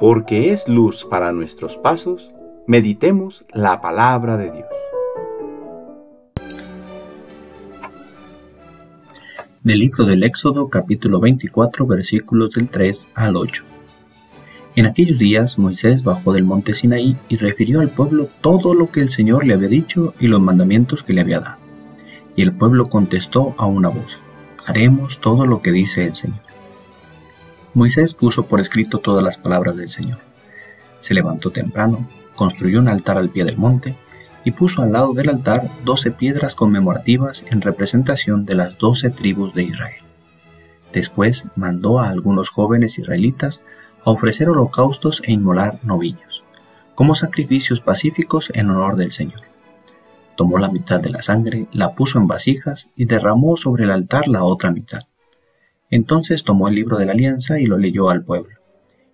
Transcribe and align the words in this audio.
porque 0.00 0.50
es 0.50 0.66
luz 0.66 1.04
para 1.04 1.30
nuestros 1.30 1.76
pasos, 1.76 2.30
meditemos 2.66 3.44
la 3.52 3.82
palabra 3.82 4.38
de 4.38 4.50
Dios. 4.50 4.66
Del 9.62 9.78
libro 9.78 10.06
del 10.06 10.24
Éxodo 10.24 10.70
capítulo 10.70 11.20
24 11.20 11.86
versículos 11.86 12.52
del 12.52 12.70
3 12.70 13.08
al 13.14 13.36
8. 13.36 13.62
En 14.74 14.86
aquellos 14.86 15.18
días 15.18 15.58
Moisés 15.58 16.02
bajó 16.02 16.32
del 16.32 16.44
monte 16.44 16.72
Sinaí 16.72 17.18
y 17.28 17.36
refirió 17.36 17.80
al 17.80 17.90
pueblo 17.90 18.30
todo 18.40 18.72
lo 18.72 18.90
que 18.90 19.00
el 19.00 19.10
Señor 19.10 19.44
le 19.44 19.52
había 19.52 19.68
dicho 19.68 20.14
y 20.18 20.28
los 20.28 20.40
mandamientos 20.40 21.02
que 21.02 21.12
le 21.12 21.20
había 21.20 21.40
dado. 21.40 21.58
Y 22.36 22.42
el 22.42 22.54
pueblo 22.54 22.88
contestó 22.88 23.54
a 23.58 23.66
una 23.66 23.90
voz, 23.90 24.18
haremos 24.66 25.20
todo 25.20 25.44
lo 25.44 25.60
que 25.60 25.72
dice 25.72 26.06
el 26.06 26.14
Señor. 26.14 26.40
Moisés 27.72 28.14
puso 28.14 28.46
por 28.46 28.60
escrito 28.60 28.98
todas 28.98 29.22
las 29.22 29.38
palabras 29.38 29.76
del 29.76 29.90
Señor. 29.90 30.18
Se 30.98 31.14
levantó 31.14 31.50
temprano, 31.50 32.08
construyó 32.34 32.80
un 32.80 32.88
altar 32.88 33.16
al 33.16 33.30
pie 33.30 33.44
del 33.44 33.56
monte 33.56 33.96
y 34.44 34.50
puso 34.50 34.82
al 34.82 34.92
lado 34.92 35.12
del 35.12 35.28
altar 35.28 35.70
doce 35.84 36.10
piedras 36.10 36.56
conmemorativas 36.56 37.44
en 37.48 37.60
representación 37.60 38.44
de 38.44 38.56
las 38.56 38.76
doce 38.78 39.10
tribus 39.10 39.54
de 39.54 39.64
Israel. 39.64 40.02
Después 40.92 41.46
mandó 41.54 42.00
a 42.00 42.08
algunos 42.08 42.50
jóvenes 42.50 42.98
israelitas 42.98 43.62
a 44.04 44.10
ofrecer 44.10 44.48
holocaustos 44.48 45.22
e 45.24 45.30
inmolar 45.30 45.78
novillos, 45.84 46.42
como 46.96 47.14
sacrificios 47.14 47.80
pacíficos 47.80 48.50
en 48.52 48.70
honor 48.70 48.96
del 48.96 49.12
Señor. 49.12 49.42
Tomó 50.36 50.58
la 50.58 50.70
mitad 50.70 50.98
de 50.98 51.10
la 51.10 51.22
sangre, 51.22 51.68
la 51.70 51.94
puso 51.94 52.18
en 52.18 52.26
vasijas 52.26 52.88
y 52.96 53.04
derramó 53.04 53.56
sobre 53.56 53.84
el 53.84 53.90
altar 53.90 54.26
la 54.26 54.42
otra 54.42 54.72
mitad. 54.72 55.02
Entonces 55.90 56.44
tomó 56.44 56.68
el 56.68 56.76
libro 56.76 56.96
de 56.96 57.06
la 57.06 57.12
alianza 57.12 57.58
y 57.58 57.66
lo 57.66 57.76
leyó 57.76 58.10
al 58.10 58.22
pueblo. 58.22 58.56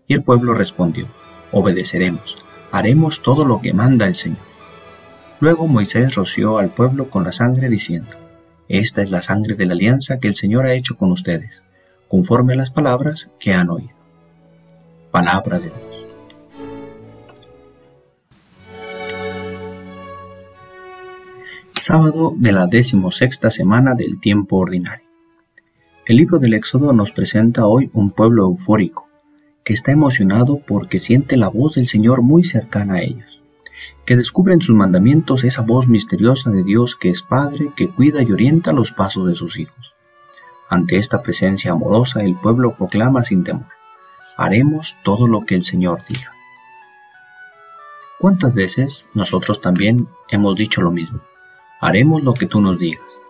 Y 0.06 0.14
el 0.14 0.22
pueblo 0.22 0.54
respondió, 0.54 1.08
obedeceremos, 1.50 2.38
haremos 2.70 3.22
todo 3.22 3.44
lo 3.44 3.60
que 3.60 3.72
manda 3.72 4.06
el 4.06 4.14
Señor. 4.14 4.38
Luego 5.40 5.66
Moisés 5.66 6.14
roció 6.14 6.58
al 6.58 6.70
pueblo 6.70 7.10
con 7.10 7.24
la 7.24 7.32
sangre 7.32 7.68
diciendo, 7.68 8.10
Esta 8.68 9.02
es 9.02 9.10
la 9.10 9.22
sangre 9.22 9.54
de 9.54 9.66
la 9.66 9.72
alianza 9.72 10.18
que 10.18 10.28
el 10.28 10.34
Señor 10.34 10.66
ha 10.66 10.74
hecho 10.74 10.96
con 10.96 11.12
ustedes, 11.12 11.64
conforme 12.08 12.54
a 12.54 12.56
las 12.56 12.70
palabras 12.70 13.30
que 13.38 13.54
han 13.54 13.70
oído. 13.70 13.94
Palabra 15.10 15.58
de 15.58 15.70
Dios. 15.70 15.96
Sábado 21.80 22.34
de 22.36 22.52
la 22.52 22.66
decimosexta 22.66 23.50
semana 23.50 23.94
del 23.94 24.18
tiempo 24.18 24.56
ordinario. 24.56 25.05
El 26.06 26.18
libro 26.18 26.38
del 26.38 26.54
Éxodo 26.54 26.92
nos 26.92 27.10
presenta 27.10 27.66
hoy 27.66 27.90
un 27.92 28.12
pueblo 28.12 28.44
eufórico, 28.44 29.08
que 29.64 29.72
está 29.72 29.90
emocionado 29.90 30.60
porque 30.64 31.00
siente 31.00 31.36
la 31.36 31.48
voz 31.48 31.74
del 31.74 31.88
Señor 31.88 32.22
muy 32.22 32.44
cercana 32.44 32.94
a 32.94 33.02
ellos, 33.02 33.42
que 34.04 34.14
descubre 34.14 34.54
en 34.54 34.62
sus 34.62 34.76
mandamientos 34.76 35.42
esa 35.42 35.62
voz 35.62 35.88
misteriosa 35.88 36.52
de 36.52 36.62
Dios 36.62 36.94
que 36.94 37.08
es 37.08 37.22
Padre, 37.22 37.72
que 37.74 37.88
cuida 37.88 38.22
y 38.22 38.30
orienta 38.30 38.72
los 38.72 38.92
pasos 38.92 39.26
de 39.26 39.34
sus 39.34 39.58
hijos. 39.58 39.94
Ante 40.68 40.96
esta 40.96 41.22
presencia 41.24 41.72
amorosa, 41.72 42.22
el 42.22 42.36
pueblo 42.36 42.76
proclama 42.76 43.24
sin 43.24 43.42
temor, 43.42 43.66
haremos 44.36 44.94
todo 45.02 45.26
lo 45.26 45.40
que 45.40 45.56
el 45.56 45.64
Señor 45.64 46.04
diga. 46.08 46.30
¿Cuántas 48.20 48.54
veces 48.54 49.08
nosotros 49.12 49.60
también 49.60 50.06
hemos 50.30 50.54
dicho 50.54 50.82
lo 50.82 50.92
mismo? 50.92 51.18
Haremos 51.80 52.22
lo 52.22 52.32
que 52.34 52.46
tú 52.46 52.60
nos 52.60 52.78
digas 52.78 53.25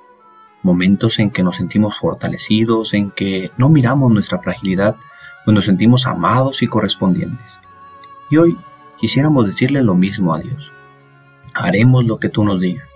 momentos 0.66 1.20
en 1.20 1.30
que 1.30 1.44
nos 1.44 1.56
sentimos 1.56 1.96
fortalecidos, 1.96 2.92
en 2.92 3.12
que 3.12 3.50
no 3.56 3.68
miramos 3.68 4.10
nuestra 4.10 4.40
fragilidad, 4.40 4.96
pues 5.44 5.54
nos 5.54 5.64
sentimos 5.64 6.06
amados 6.06 6.60
y 6.62 6.66
correspondientes. 6.66 7.46
Y 8.30 8.36
hoy 8.36 8.58
quisiéramos 8.98 9.46
decirle 9.46 9.82
lo 9.82 9.94
mismo 9.94 10.34
a 10.34 10.40
Dios. 10.40 10.72
Haremos 11.54 12.04
lo 12.04 12.18
que 12.18 12.28
tú 12.28 12.44
nos 12.44 12.60
digas, 12.60 12.88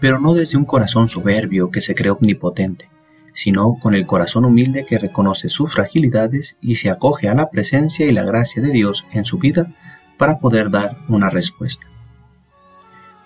pero 0.00 0.18
no 0.18 0.32
desde 0.32 0.56
un 0.56 0.64
corazón 0.64 1.06
soberbio 1.06 1.70
que 1.70 1.82
se 1.82 1.94
cree 1.94 2.10
omnipotente, 2.10 2.88
sino 3.34 3.76
con 3.78 3.94
el 3.94 4.06
corazón 4.06 4.46
humilde 4.46 4.86
que 4.86 4.98
reconoce 4.98 5.50
sus 5.50 5.72
fragilidades 5.72 6.56
y 6.62 6.76
se 6.76 6.88
acoge 6.90 7.28
a 7.28 7.34
la 7.34 7.50
presencia 7.50 8.06
y 8.06 8.12
la 8.12 8.24
gracia 8.24 8.62
de 8.62 8.70
Dios 8.70 9.04
en 9.12 9.26
su 9.26 9.38
vida 9.38 9.72
para 10.16 10.38
poder 10.38 10.70
dar 10.70 10.96
una 11.08 11.28
respuesta. 11.28 11.86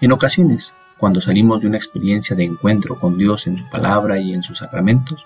En 0.01 0.11
ocasiones 0.11 0.75
cuando 0.99 1.21
salimos 1.21 1.61
de 1.61 1.69
una 1.69 1.77
experiencia 1.77 2.35
de 2.35 2.45
encuentro 2.45 2.99
con 2.99 3.19
Dios 3.19 3.47
en 3.47 3.57
su 3.59 3.69
palabra 3.69 4.19
y 4.19 4.33
en 4.33 4.43
sus 4.43 4.59
sacramentos, 4.59 5.25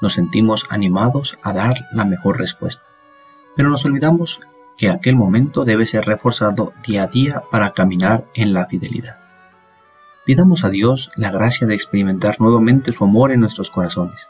nos 0.00 0.12
sentimos 0.12 0.66
animados 0.68 1.38
a 1.42 1.52
dar 1.52 1.86
la 1.92 2.04
mejor 2.04 2.38
respuesta. 2.38 2.84
Pero 3.54 3.70
nos 3.70 3.84
olvidamos 3.84 4.40
que 4.76 4.90
aquel 4.90 5.16
momento 5.16 5.64
debe 5.64 5.86
ser 5.86 6.04
reforzado 6.04 6.74
día 6.86 7.04
a 7.04 7.06
día 7.06 7.42
para 7.50 7.72
caminar 7.72 8.26
en 8.34 8.52
la 8.52 8.66
fidelidad. 8.66 9.18
Pidamos 10.26 10.64
a 10.64 10.70
Dios 10.70 11.10
la 11.16 11.30
gracia 11.30 11.66
de 11.66 11.74
experimentar 11.74 12.40
nuevamente 12.40 12.92
su 12.92 13.04
amor 13.04 13.32
en 13.32 13.40
nuestros 13.40 13.70
corazones, 13.70 14.28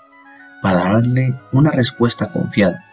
para 0.63 0.85
darle 0.85 1.41
una 1.53 1.71
respuesta 1.71 2.31
confiada 2.31 2.85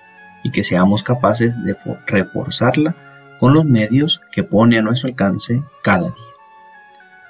y 0.44 0.52
que 0.52 0.64
seamos 0.64 1.04
capaces 1.04 1.64
de 1.64 1.78
reforzarla 2.08 2.96
con 3.40 3.54
los 3.54 3.66
medios 3.66 4.22
que 4.32 4.44
pone 4.44 4.80
a 4.80 4.82
nuestro 4.82 5.10
alcance 5.10 5.64
cada 5.84 6.10
día. 6.10 6.33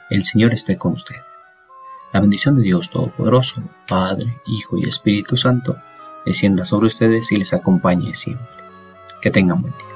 El 0.10 0.24
Señor 0.24 0.54
esté 0.54 0.78
con 0.78 0.94
usted. 0.94 1.16
La 2.12 2.20
bendición 2.20 2.56
de 2.58 2.64
Dios 2.64 2.90
Todopoderoso, 2.90 3.64
Padre, 3.88 4.40
Hijo 4.46 4.78
y 4.78 4.88
Espíritu 4.88 5.38
Santo, 5.38 5.78
descienda 6.26 6.66
sobre 6.66 6.88
ustedes 6.88 7.32
y 7.32 7.38
les 7.38 7.54
acompañe 7.54 8.14
siempre. 8.14 8.48
Que 9.22 9.32
tengan 9.32 9.62
buen 9.62 9.74
día. 9.78 9.93